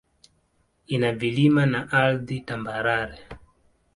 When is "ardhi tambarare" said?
2.01-3.21